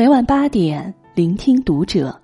[0.00, 2.18] 每晚八点，聆听读者。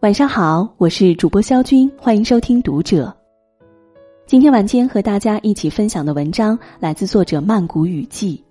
[0.00, 3.16] 晚上好，我是主播肖军，欢迎收听读者。
[4.26, 8.42] 今天晚间和大家一起分享的文章来自作者曼谷雨季。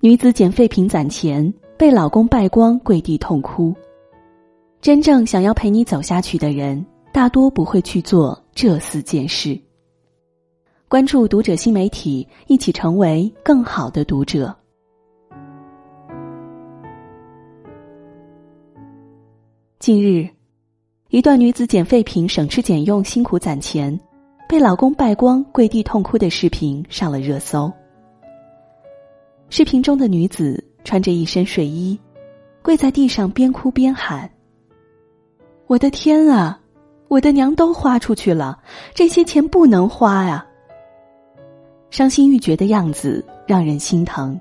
[0.00, 3.74] 女子捡废品攒钱，被老公败光，跪地痛哭。
[4.80, 9.60] 真正想要陪你走下去的人，大多不会去做这四件事。
[10.88, 14.56] 关注读者新媒体，一起成为更好的读者。
[19.82, 20.28] 近日，
[21.08, 23.98] 一段女子捡废品省吃俭用辛苦攒钱，
[24.48, 27.68] 被老公败光跪地痛哭的视频上了热搜。
[29.48, 31.98] 视频中的女子穿着一身睡衣，
[32.62, 34.30] 跪在地上边哭边喊
[35.66, 36.60] ：“我的天啊，
[37.08, 38.56] 我的娘都花出去了，
[38.94, 40.46] 这些钱不能花呀！”
[41.90, 44.40] 伤心欲绝的样子让人心疼。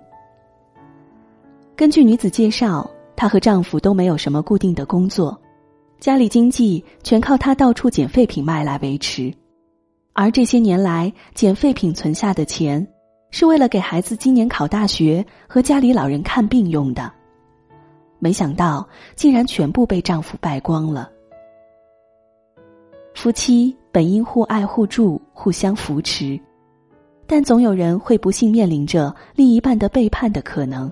[1.75, 2.87] 根据女子介绍。
[3.21, 5.39] 她和丈夫都没有什么固定的工作，
[5.99, 9.31] 家里经济全靠她到处捡废品卖来维持，
[10.13, 12.85] 而这些年来捡废品存下的钱，
[13.29, 17.13] 是为了给孩子今年考大学和家里老人看病用的。
[18.17, 21.07] 没想到竟然全部被丈夫败光了。
[23.13, 26.39] 夫妻本应互爱互助、互相扶持，
[27.27, 30.91] 但总有人会不幸面临着另一半的背叛的可能。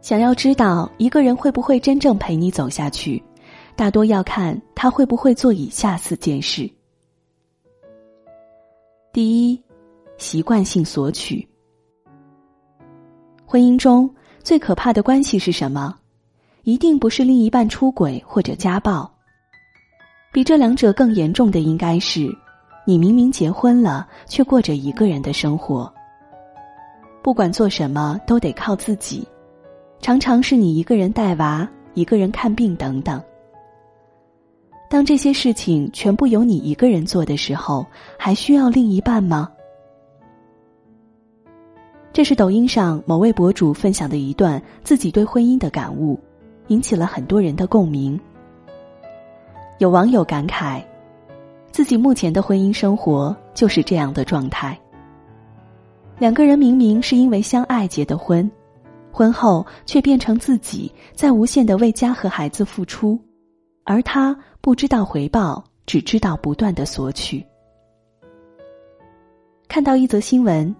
[0.00, 3.22] 想要知道一个人会不会真正陪你走下去，
[3.74, 6.70] 大多要看他会不会做以下四件事。
[9.12, 9.62] 第一，
[10.16, 11.46] 习惯性索取。
[13.44, 14.08] 婚姻中
[14.42, 15.96] 最可怕的关系是什么？
[16.62, 19.10] 一定不是另一半出轨或者家暴，
[20.30, 22.28] 比这两者更严重的应该是，
[22.86, 25.92] 你明明结婚了，却过着一个人的生活。
[27.22, 29.26] 不管做什么都得靠自己。
[30.00, 33.22] 常常是你一个人带娃，一个人看病等等。
[34.88, 37.84] 当这些事情全部由你一个人做的时候，
[38.16, 39.50] 还需要另一半吗？
[42.10, 46.18] 这是抖音上某位博主分享的一段自己对婚姻的感悟，
[46.68, 48.18] 引起了很多人的共鸣。
[49.78, 50.82] 有网友感慨，
[51.70, 54.78] 自己目前的婚姻生活就是这样的状态。
[56.18, 58.50] 两个人明明是因为相爱结的婚。
[59.10, 63.18] 婚后却变成自己在无限的为家和孩子付出，
[63.84, 67.44] 而他不知道回报，只知道不断的索取。
[69.68, 70.74] 看到一则新闻，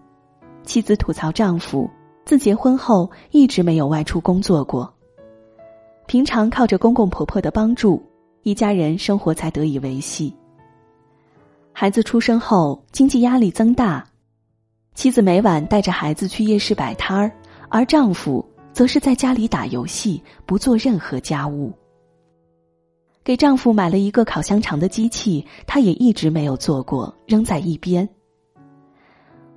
[0.65, 1.89] 妻子吐槽丈夫
[2.25, 4.93] 自结婚后一直没有外出工作过，
[6.07, 8.03] 平常靠着公公婆婆的帮助，
[8.43, 10.35] 一家人生活才得以维系。
[11.73, 14.05] 孩子出生后，经济压力增大，
[14.95, 17.31] 妻子每晚带着孩子去夜市摆摊儿。
[17.69, 21.73] 而丈夫则是在家里打游戏，不做任何家务。
[23.25, 28.09] 给丈夫买了一个烤香肠的机器，他也一直没有做过，扔在一边。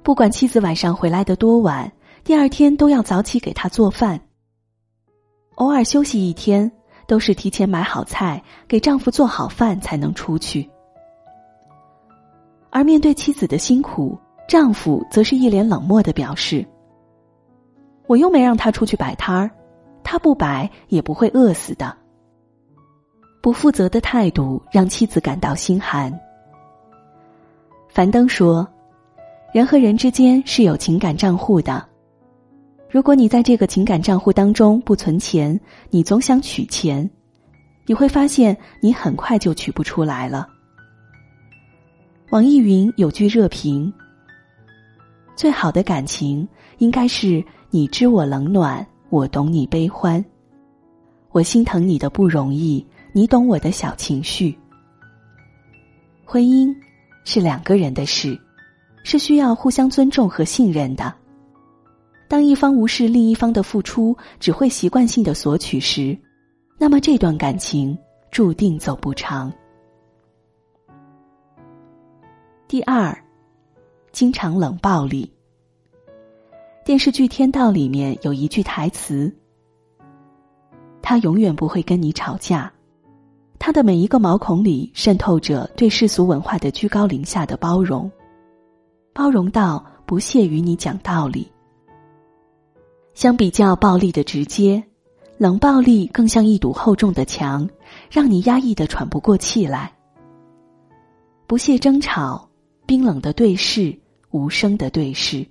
[0.04, 1.90] 不管妻子晚上回来的多晚，
[2.24, 4.20] 第二天都要早起给他做饭。
[5.56, 6.70] 偶尔休息一天，
[7.08, 10.70] 都是提前买好菜，给丈夫做好饭才能出去。
[12.72, 14.18] 而面对妻子的辛苦，
[14.48, 16.66] 丈夫则是一脸冷漠的表示。
[18.12, 19.50] 我又没让他出去摆摊儿，
[20.04, 21.96] 他不摆也不会饿死的。
[23.42, 26.12] 不负责的态度让妻子感到心寒。
[27.88, 28.68] 樊登说
[29.56, 31.88] ：“人和人之间是有情感账户的，
[32.90, 35.58] 如果你在这个情感账户当中不存钱，
[35.90, 37.10] 你总想取钱，
[37.86, 40.50] 你会发现你很快就取不出来了。”
[42.32, 43.94] 网易云有句热评
[45.34, 46.46] ：“最好的感情
[46.80, 47.42] 应该是。”
[47.74, 50.24] 你知我冷暖，我懂你悲欢，
[51.32, 54.54] 我心疼你的不容易，你懂我的小情绪。
[56.26, 56.76] 婚姻
[57.24, 58.38] 是两个人的事，
[59.06, 61.14] 是需要互相尊重和信任的。
[62.28, 66.18] 当一方无视另一方的付出，只会习惯性的索取时，
[66.78, 67.98] 那么这段感情
[68.32, 69.50] 注定走不长。
[72.68, 73.18] 第二，
[74.12, 75.32] 经常冷暴力。
[76.84, 79.32] 电视剧《天道》里面有一句台词
[81.00, 82.74] ：“他永远不会跟你吵架，
[83.60, 88.12] 他的每一个毛孔里渗透着对世俗文化的居高临下的包容，
[89.14, 91.48] 包容到不屑与你讲道理。
[93.14, 94.84] 相比较暴力的直接，
[95.38, 97.70] 冷暴力更像一堵厚重的墙，
[98.10, 99.94] 让你压抑的喘不过气来。
[101.46, 102.50] 不屑争吵，
[102.88, 103.96] 冰冷的对视，
[104.32, 105.46] 无声的对视。”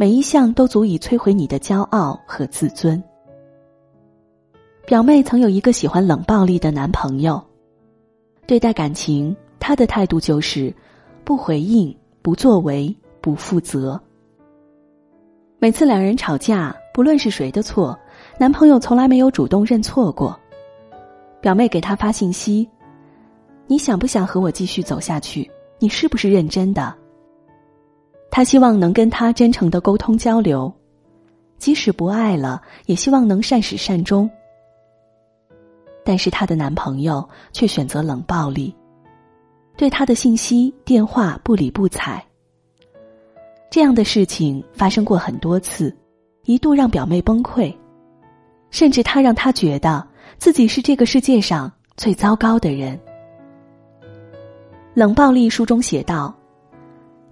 [0.00, 3.02] 每一项都足以摧毁你的骄傲和自尊。
[4.86, 7.42] 表妹曾有一个喜欢冷暴力的男朋友，
[8.46, 10.72] 对待感情，她的态度就是
[11.24, 11.92] 不回应、
[12.22, 14.00] 不作为、不负责。
[15.58, 17.98] 每次两人吵架，不论是谁的错，
[18.38, 20.38] 男朋友从来没有主动认错过。
[21.40, 22.68] 表妹给他发信息
[23.66, 25.50] ：“你想不想和我继续走下去？
[25.80, 26.94] 你是不是认真的？”
[28.30, 30.72] 他希望能跟他真诚的沟通交流，
[31.58, 34.30] 即使不爱了，也希望能善始善终。
[36.04, 38.74] 但是她的男朋友却选择冷暴力，
[39.76, 42.24] 对她的信息、电话不理不睬。
[43.70, 45.94] 这样的事情发生过很多次，
[46.44, 47.74] 一度让表妹崩溃，
[48.70, 50.06] 甚至他让她觉得
[50.38, 52.98] 自己是这个世界上最糟糕的人。
[54.94, 56.34] 冷暴力书中写道，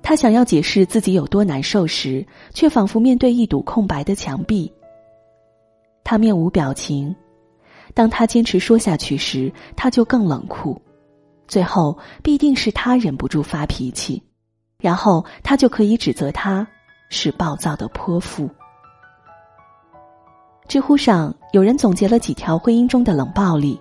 [0.08, 2.24] 他想要解释自己有多难受时，
[2.54, 4.72] 却仿佛面对一堵空白的墙壁。
[6.04, 7.12] 他面无表情，
[7.92, 10.80] 当他坚持说下去时，他就更冷酷，
[11.48, 14.22] 最后必定是他忍不住发脾气。
[14.78, 16.64] 然后他就可以指责他
[17.10, 18.48] 是暴躁的泼妇。
[20.68, 23.76] 知乎上有人总结了几条婚姻中的冷暴力，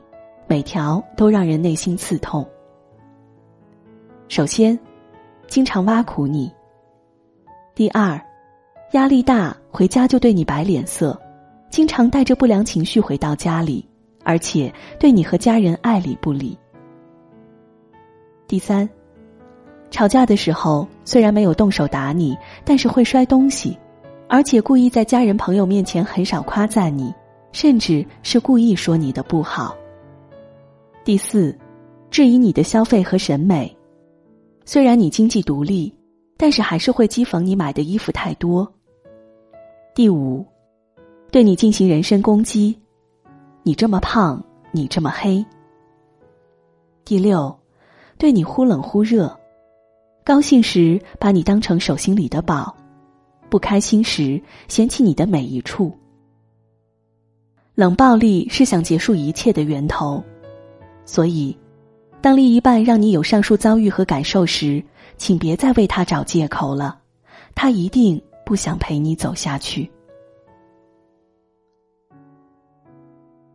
[0.47, 2.43] 每条都让人内心刺痛。
[4.27, 4.75] 首先，
[5.47, 6.49] 经常挖苦你；
[7.75, 8.19] 第二，
[8.91, 11.19] 压力大回家就对你摆脸色，
[11.69, 13.87] 经常带着不良情绪回到家里，
[14.23, 16.57] 而且对你和家人爱理不理；
[18.47, 18.87] 第三。
[19.91, 23.77] 吵架的时候，虽然没有动手打你，但是会摔东西，
[24.27, 27.13] 而且故意在家人朋友面前很少夸赞你，
[27.53, 29.73] 甚至是故意说你的不好。
[31.05, 31.55] 第四，
[32.09, 33.73] 质疑你的消费和审美，
[34.65, 35.93] 虽然你经济独立，
[36.35, 38.67] 但是还是会讥讽你买的衣服太多。
[39.93, 40.45] 第五，
[41.31, 42.75] 对你进行人身攻击，
[43.63, 45.45] 你这么胖，你这么黑。
[47.05, 47.55] 第六，
[48.17, 49.33] 对你忽冷忽热。
[50.23, 52.75] 高兴时把你当成手心里的宝，
[53.47, 55.95] 不开心时嫌弃你的每一处。
[57.75, 60.23] 冷暴力是想结束一切的源头，
[61.05, 61.55] 所以，
[62.25, 64.83] 当另一半让你有上述遭遇和感受时，
[65.15, 66.97] 请别再为他找借口了，
[67.53, 69.87] 他一定不想陪你走下去。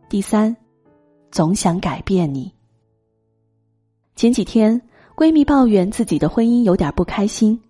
[0.07, 0.55] 第三，
[1.31, 2.49] 总想改变你。
[4.15, 4.81] 前几天。
[5.17, 7.61] 闺蜜抱怨自己的婚姻有点不开心，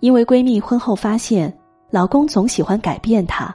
[0.00, 1.56] 因为闺蜜婚后发现
[1.90, 3.54] 老公总喜欢改变她，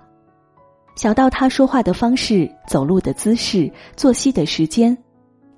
[0.96, 4.98] 小到她说话的方式、走路的姿势、作息的时间，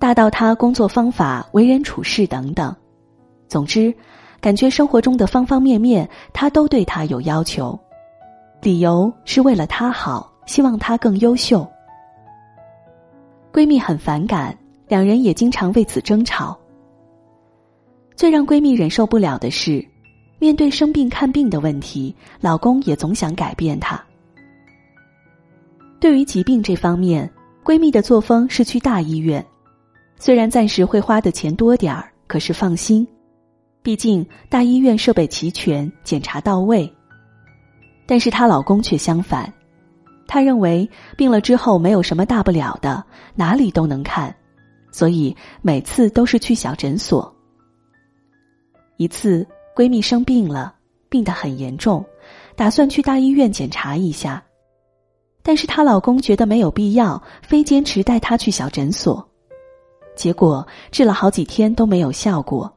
[0.02, 2.74] 大到她工作方法、为人处事等等。
[3.46, 3.94] 总之，
[4.40, 7.78] 感觉生活中的方方面面，她都对他有要求，
[8.60, 11.64] 理由是为了他好，希望他更优秀。
[13.52, 14.58] 闺蜜很反感，
[14.88, 16.58] 两人也经常为此争吵。
[18.16, 19.86] 最让闺蜜忍受不了的是，
[20.40, 24.02] 面对生病看病的问题，老公也总想改变她。
[26.00, 27.30] 对于疾病这方面，
[27.62, 29.46] 闺蜜的作风是去大医院，
[30.24, 33.04] 虽然暂时会花的钱多点儿，可是放心，
[33.82, 36.88] 毕竟大医院设备齐全，检查到位。
[38.06, 39.52] 但是她老公却相反，
[40.28, 43.02] 他认为病了之后没有什么大不了的，
[43.34, 44.32] 哪里都能看，
[44.92, 47.34] 所以每次都是去小诊所。
[48.98, 50.72] 一次，闺蜜生病了，
[51.08, 52.06] 病得很严重，
[52.54, 54.40] 打算去大医院检查一下，
[55.42, 59.28] 但是她老公觉得没有必要，非坚持带她去小诊所，
[60.14, 62.72] 结果治了好几天都没有效果。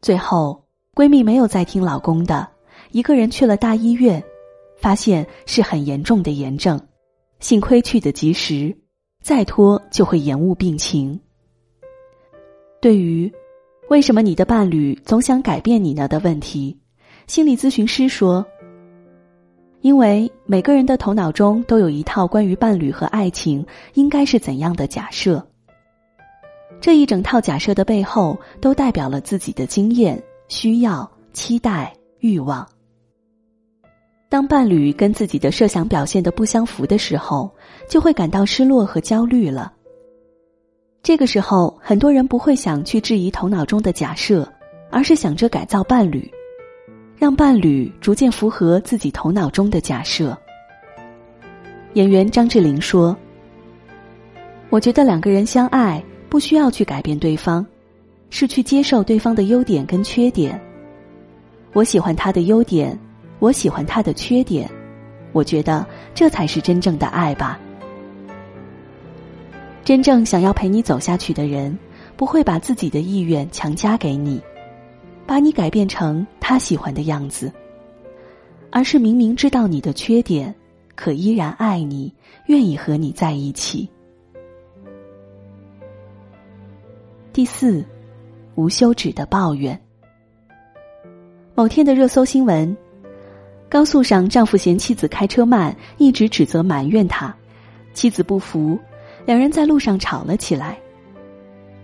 [0.00, 2.48] 最后，闺蜜没有再听老公的，
[2.90, 4.22] 一个人去了大医院，
[4.76, 6.80] 发现是很严重的炎症，
[7.40, 8.76] 幸亏去得及时，
[9.22, 11.20] 再拖就会延误病情。
[12.80, 13.32] 对于。
[13.88, 16.08] 为什么你的伴侣总想改变你呢？
[16.08, 16.76] 的问题，
[17.28, 18.44] 心理咨询师说
[19.80, 25.46] ：“因为每个人的头脑中都有一套关于伴侣和爱情应该是怎样的假设。
[26.86, 32.64] 这一整套假设的背后，都代表了自己的经验、需要、期待、欲望。
[34.28, 37.52] 当伴侣跟自己的设想表现的不相符的时候，
[37.88, 39.72] 就会感到失落和焦虑了。”
[41.02, 44.48] 这个时候，很多人不会想去质疑头脑中的假设，
[44.88, 46.32] 而是想着改造伴侣，
[47.16, 50.38] 让伴侣逐渐符合自己头脑中的假设。
[51.94, 53.16] 演员张智霖说
[54.70, 56.00] ：“我觉得两个人相爱
[56.36, 57.64] 不需要去改变对方，
[58.28, 60.60] 是去接受对方的优点跟缺点。
[61.72, 62.94] 我喜欢他的优点，
[63.38, 64.70] 我喜欢他的缺点，
[65.32, 67.58] 我觉得这才是真正的爱吧。”
[69.82, 71.74] 真正想要陪你走下去的人，
[72.18, 74.38] 不会把自己的意愿强加给你，
[75.26, 77.50] 把你改变成他喜欢的样子，
[78.70, 80.54] 而是明明知道你的缺点，
[80.94, 82.12] 可依然爱你，
[82.48, 83.88] 愿意和你在一起。
[87.36, 87.84] 第四，
[88.54, 89.78] 无休止的抱怨。
[91.54, 92.74] 某天的热搜新闻：
[93.68, 97.36] 高速上丈夫嫌妻子开车慢，一直指责埋怨他，
[97.92, 98.78] 妻子不服，
[99.26, 100.78] 两人在路上吵了起来。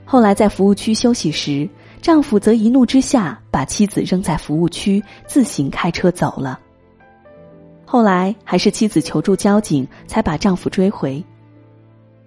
[0.06, 1.68] 后来在服务区休息时，
[2.00, 6.58] 丈夫则一怒之下把妻子扔在服务区，自行开车走了。
[7.84, 11.22] 后来还是妻子求助交警，才把丈夫追回。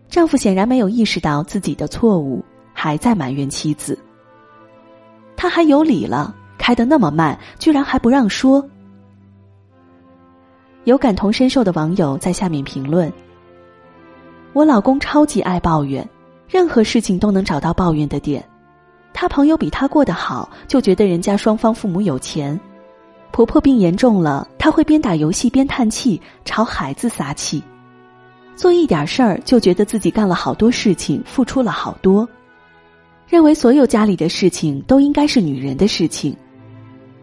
[0.09, 2.45] 丈夫显然没有意识到自己的错误。
[2.85, 3.97] 还在埋怨妻子，
[5.35, 8.63] 他还有理了，开的那么慢，居然还不让说。
[10.83, 13.11] 有感同身受的网友在下面评论
[14.53, 16.07] ：“我老公超级爱抱怨，
[16.47, 18.47] 任何事情都能找到抱怨的点。
[19.15, 22.55] 他朋友比他过得好，就觉得人家双方父母有钱；
[23.31, 27.63] 婆婆病严重了，他会边打游戏边叹气，朝孩子撒气；
[28.55, 32.29] 做一点事儿就觉得自己干了好多事情，付出了好多。”
[33.27, 36.35] 认为所有家里的事情都应该是女人的事情，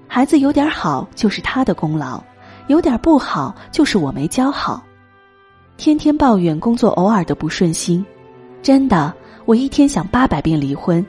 [0.09, 2.23] 孩子有点好就是他的功劳，
[2.67, 4.83] 有点不好就是我没教好，
[5.77, 8.05] 天天抱怨工作偶尔的不顺心，
[8.63, 11.05] 真的，我一天想八百遍离婚，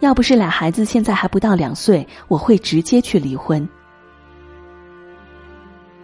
[0.00, 3.66] 要不是俩孩子现在还不到两岁，我会直接去离婚。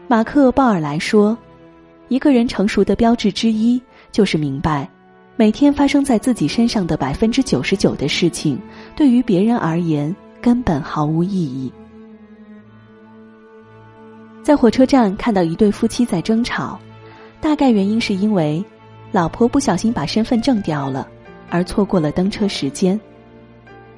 [0.07, 1.37] 马克·鲍尔来说，
[2.09, 4.89] 一个人成熟的标志之一就是明白。
[5.37, 8.57] 每天发生在自己身上的百分之九十九的事情，
[8.95, 11.73] 对于别人而言根本毫无意义。
[14.45, 16.79] 在火车站看到一对夫妻在争吵，
[17.41, 18.65] 大概原因是因为
[19.11, 21.09] 老婆不小心把身份证掉了，
[21.51, 22.99] 而错过了登车时间。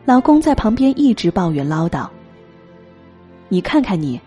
[0.06, 2.08] 老公在旁边一直抱怨唠叨
[3.50, 4.18] ：“你看看你，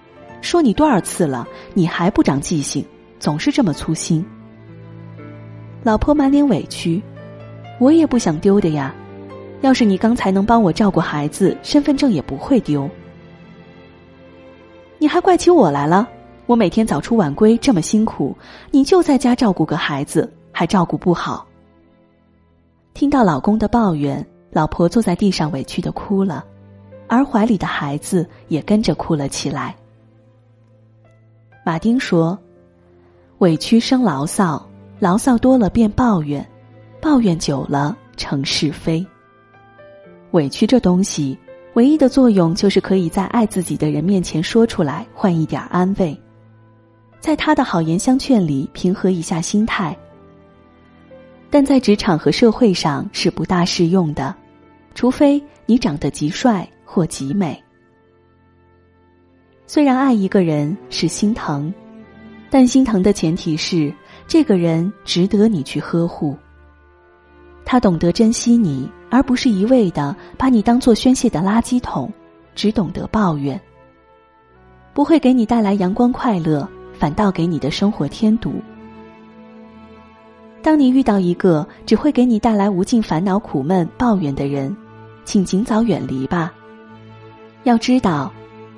[0.42, 2.86] 说你多少次了，你还不长记性，
[3.18, 4.24] 总是这么粗心。”
[5.84, 7.02] 老婆满脸委屈，
[7.80, 8.94] 我也不想丢的呀。
[9.62, 12.90] 要是你刚才能帮我照顾孩子，身份证也不会丢。
[14.98, 16.08] 你还怪起我来了？
[16.46, 18.36] 我每天早出晚归这么辛苦，
[18.72, 21.46] 你就在家照顾个孩子，还照顾不好。
[22.94, 26.44] 听到老公的抱怨，老婆坐在地上委屈的哭了，
[27.08, 29.76] 而怀里的孩子也跟着哭了起来。
[31.66, 32.38] 马丁说
[33.40, 34.66] ：“委屈生牢骚。”
[35.00, 36.46] 牢骚多了变抱怨，
[37.02, 39.06] 抱怨久了成是非。
[40.32, 41.38] 委屈这东西，
[41.76, 46.20] 唯一的作用就是可以在爱自己的人面前说出来，换一点安慰，
[47.22, 49.98] 在他的好言相劝里平和一下心态。
[51.50, 54.36] 但在职场和社会上是不大适用的，
[54.94, 57.58] 除非你长得极帅或极美。
[59.66, 61.74] 虽然爱一个人是心疼，
[62.50, 63.94] 但心疼的前提是。
[64.30, 66.38] 这个人值得你去呵护。
[67.66, 72.14] 他懂得珍惜你，而不是一味的把你当做宣泄的垃圾桶，
[72.54, 73.60] 只懂得抱怨。
[74.94, 78.54] 不会给你带来阳光快乐，反倒给你的生活添堵。
[80.62, 84.78] 当你遇到一个只会给你带来无尽烦恼、苦闷、抱怨的人，
[85.26, 86.54] 请尽早远离吧。
[87.64, 88.32] 要知道，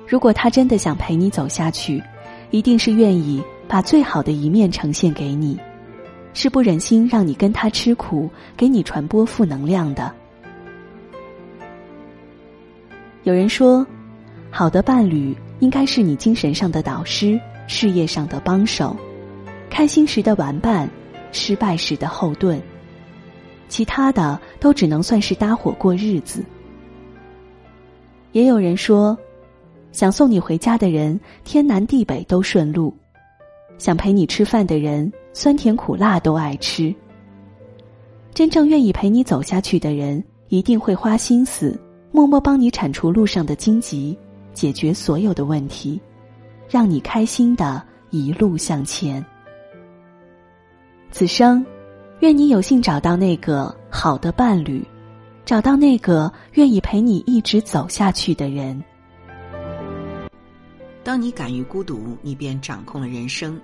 [0.08, 2.02] 如果他真的想陪你走下去，
[2.50, 3.42] 一定是愿意。
[3.72, 5.58] 把最好的一面呈现给你，
[6.34, 10.12] 是不忍心让你跟他吃苦，给你传播负能量的。
[13.22, 13.86] 有人说，
[14.50, 18.94] 好的伴侣应该是你精神上的导师，事业上的帮手，
[19.70, 20.86] 开心时的玩伴，
[21.32, 22.60] 失败时的后盾，
[23.70, 26.44] 其他的都只能算是搭伙过日子。
[28.32, 29.16] 也有人说，
[29.92, 32.94] 想送你回家的人，天南地北都顺路。
[33.82, 36.94] 想陪你吃饭的人，酸甜苦辣都爱吃。
[38.32, 41.76] 真正愿意陪你走下去的人，一定会花心思，
[42.12, 44.16] 默默帮你铲除路上的荆棘，
[44.54, 46.00] 解决所有的问题，
[46.68, 49.24] 让你开心的一路向前。
[51.10, 51.66] 此生，
[52.20, 54.86] 愿你有幸找到那个好的伴侣，
[55.44, 58.80] 找到那个愿意陪你一直走下去的人。
[61.02, 63.60] 当你敢于孤独，你便掌控了人生。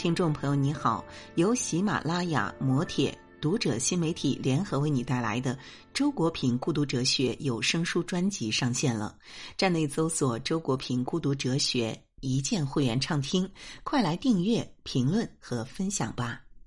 [0.00, 1.04] 听众朋友，你好！
[1.34, 5.58] 由喜马拉雅、摩铁、读者新媒体联合为你带来的
[5.92, 9.14] 周国平孤独哲学有声书专辑上线了。
[9.58, 13.46] 站内搜索“周国平孤独哲学”，一键会员畅听，
[13.84, 16.40] 快来订阅、评论和分享吧。